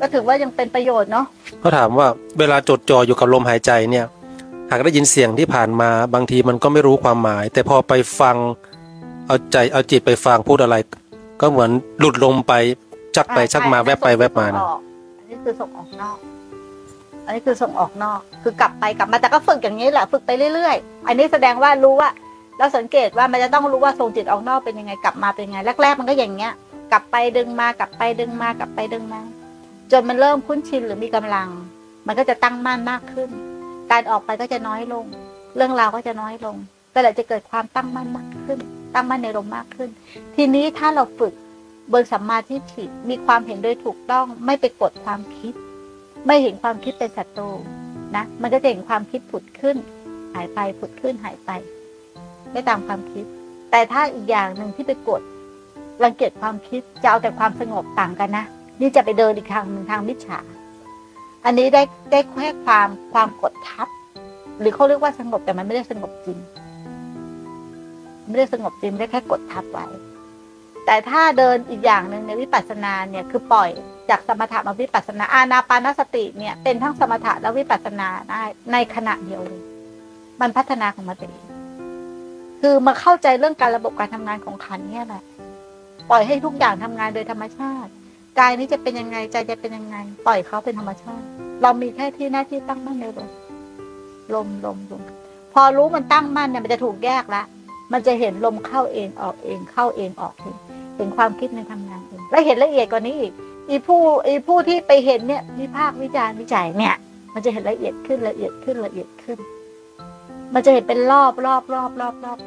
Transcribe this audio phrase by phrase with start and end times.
[0.00, 1.26] ก็ถือว่ายังเป็นประโยชน์เนาะ
[1.60, 2.06] เขาถามว่า
[2.38, 4.06] เวลาจดจ่ออยู่กับลมหายใจเนี่ย
[4.70, 8.36] หากได้ยินเสียงที่ผ่านมาบางทีมันก็ไม่รู้ความหมาย แต่พอไปฟัง
[9.26, 10.76] เอาใจเอาจิตไปฟังพูดอะไร
[11.40, 12.52] ก็เหมือนหลุดลมไป
[13.16, 14.62] ชักไปชักมาแวบไปแวบมานะ
[15.18, 16.16] อันนี้คือส่งออกนอก
[17.24, 22.08] อันนี้คือส่งออกนอก คือกลับไปกลับมาแต่ก็ฝึกอย่างนี้แหละฝึกไปเรื่อยๆ อันนี้แสดงว่ารู้ว่า
[22.58, 26.52] เราสังเกตว่ามันจะต้องรู้ว่าส่งจิตออกนอกเป็นยังไงกลับมาเป็นยังไงแรกๆมันก็อย่างเงี้ย
[26.92, 29.20] กลับไปดึงมากลับไปดึงมากลับไปดึงมา
[29.90, 31.48] จนมันเริ่มคุ้นชินหรือมีกำลัง
[32.06, 33.30] มันก็จะตั้งมั่นมากขึ้น
[33.90, 35.04] การออกไปก็จะน้อยลง
[35.56, 36.56] เรื่องราวก็จะน้อยลง
[36.94, 38.58] ก็เลยจะเกิดความตั้งมั่นมากขึ้น
[38.94, 39.90] ตั้งมั่นในลมมากขึ้น
[40.36, 41.32] ทีนี้ถ้าเราฝึก
[41.90, 45.52] เบนสัมมาทิฏฐิมีความเห็นโดยถูกต้อง ไม่ไปกดความคิด
[46.26, 47.50] ไม่เห็นความคิดเป็นศัตรู
[48.16, 49.76] นะ มันก็จะเห็นความคิดผุดขึ้น
[50.34, 51.50] หายไปผุดขึ้นหายไป
[52.52, 53.24] ไม่ตามความคิด
[53.70, 55.22] แต่ถ้าอีกอย่างหนึ่งที่ไปกด
[56.02, 58.44] รังเกียจความคิดจะเอาแต่ความสงบต่างกันนะ
[58.80, 60.40] นี่จะไปเดินอีกทางหนึ่งทางมิจฉา
[61.44, 63.88] อันนี้ได้ได้แค่ความความกดทับ
[64.60, 66.38] หรือเขาเรียกว่าสงบแต่มันไม่ได้สงบจริง
[68.28, 69.86] ไม่ได้สงบจริงได้แค่กดทับไว้
[70.86, 73.70] แต่ถ้าเดินอีกอย่างหนึ่งในวิปัสสนาเนี่ยคือปล่อย
[74.10, 78.42] จากสมถะมาวิปัสสนาอานาปานสติเนี่ย เป็นทั้งสมถะและวิปัสสนาได้
[78.72, 79.62] ในขณะเดียวเลย
[80.40, 81.44] มันพัฒนาของมันเอง
[82.60, 85.22] คือมาเข้าใจเรื่องการระบบการทำงานของขันเนี่ยแหละ
[86.10, 87.90] ปล่อยให้ทุกอย่างทำงานโดยธรรมชาติ
[88.38, 91.24] กายนี้จะเป็นยังไงใจจะเป็นยังไง ปล่อยเขาเป็นธรรมชาติ
[91.62, 93.30] เรามีแค่ที่หน้าที่ตั้งมั่นในลม
[94.34, 95.02] ลมลมลม
[95.52, 97.42] พอรู้มันตั้งมั่นเนี่ยมันจะถูกแยกละ
[97.92, 100.56] มันจะเห็นลมเข้าเองออกเองเข้าเองออกเอง
[100.96, 103.32] เห็นความคิดในทำงานเองและเห็นละเอียดกว่านี้อีก
[103.70, 106.94] อีผู้อีผู้ที่ไปเห็นเนี่ยวิพากษ์วิจารณ์วิจัยเนี่ย
[107.34, 109.38] มันจะเห็นละเอียดขึ้นละเอียดขึ้นละเอียดขึ้น
[110.54, 112.38] มันจะเห็นเป็นรอบรอบรอบรอบรอบ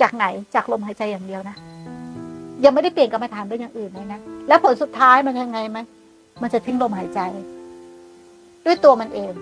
[0.00, 1.56] จากไหนจากลมหายใจอย่างเดียวนะ
[2.64, 5.78] ยังไม่ได้เปลี่ยนกรรมฐานเป็นอย่างอื่นเลยนะแล้วผลสุดท้ายมันยังไงไหม
[6.42, 7.20] มันจะทิ้งลมหายใจ
[8.64, 9.32] ด้วยตัวมันเอง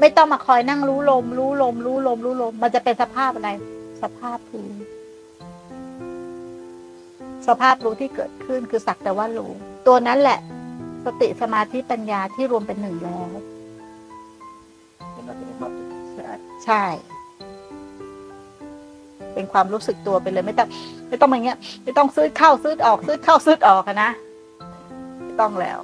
[0.00, 3.50] ไม่ต้องมาคอยนั่งรู้ลม รู้ลม รู้ลม รู้ลม มันจะเป็นสภาพอะไร
[4.02, 4.68] สภาพรู้
[7.48, 9.50] สภาพรู้ที่เกิดขึ้นคือสักแต่ว่ารู้
[9.86, 10.38] ตัวนั้นแหละ
[11.04, 13.30] สติสมาธิปัญญาที่รวมเป็นหนึ่งแล้ว
[16.64, 16.84] ใช่
[19.34, 20.68] เป็นความรู้สึกตัวไปเลยไม่ต้อง
[21.08, 24.10] ไม่ต้องอย่างเงี้ยไม่ต้องซื้อเข้าซื้อออกซื้อเข้าซื้อออกนะ
[25.22, 25.78] ไม่ต้องแล้ว